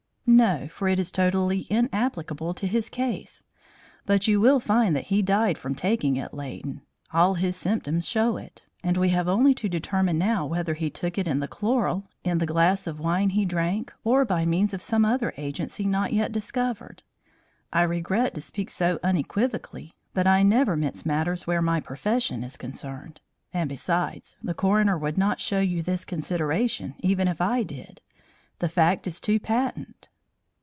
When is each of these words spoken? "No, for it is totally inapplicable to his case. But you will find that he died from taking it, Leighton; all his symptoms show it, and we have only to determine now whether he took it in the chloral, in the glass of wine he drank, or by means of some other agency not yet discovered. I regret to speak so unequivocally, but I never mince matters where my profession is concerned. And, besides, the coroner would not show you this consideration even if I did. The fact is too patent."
"No, 0.27 0.69
for 0.69 0.87
it 0.87 0.97
is 0.97 1.11
totally 1.11 1.63
inapplicable 1.69 2.53
to 2.53 2.65
his 2.65 2.87
case. 2.89 3.43
But 4.05 4.29
you 4.29 4.39
will 4.39 4.61
find 4.61 4.95
that 4.95 5.07
he 5.07 5.21
died 5.21 5.57
from 5.57 5.75
taking 5.75 6.15
it, 6.15 6.33
Leighton; 6.33 6.83
all 7.11 7.33
his 7.33 7.57
symptoms 7.57 8.07
show 8.07 8.37
it, 8.37 8.61
and 8.81 8.95
we 8.95 9.09
have 9.09 9.27
only 9.27 9.53
to 9.55 9.67
determine 9.67 10.17
now 10.17 10.45
whether 10.45 10.73
he 10.75 10.89
took 10.89 11.17
it 11.17 11.27
in 11.27 11.39
the 11.39 11.49
chloral, 11.49 12.07
in 12.23 12.37
the 12.37 12.45
glass 12.45 12.87
of 12.87 12.97
wine 12.97 13.31
he 13.31 13.43
drank, 13.43 13.91
or 14.05 14.23
by 14.23 14.45
means 14.45 14.73
of 14.73 14.81
some 14.81 15.03
other 15.03 15.33
agency 15.35 15.83
not 15.85 16.13
yet 16.13 16.31
discovered. 16.31 17.03
I 17.73 17.81
regret 17.81 18.33
to 18.35 18.41
speak 18.41 18.69
so 18.69 18.99
unequivocally, 19.03 19.95
but 20.13 20.27
I 20.27 20.43
never 20.43 20.77
mince 20.77 21.05
matters 21.05 21.45
where 21.45 21.61
my 21.61 21.81
profession 21.81 22.41
is 22.41 22.55
concerned. 22.55 23.19
And, 23.53 23.67
besides, 23.67 24.37
the 24.41 24.53
coroner 24.53 24.97
would 24.97 25.17
not 25.17 25.41
show 25.41 25.59
you 25.59 25.83
this 25.83 26.05
consideration 26.05 26.95
even 26.99 27.27
if 27.27 27.41
I 27.41 27.63
did. 27.63 27.99
The 28.59 28.69
fact 28.69 29.07
is 29.07 29.19
too 29.19 29.37
patent." 29.37 30.07